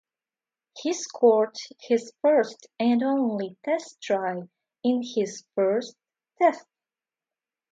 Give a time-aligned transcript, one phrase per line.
[0.79, 4.35] He scored his first and only test try
[4.83, 5.95] in his first
[6.39, 6.65] test.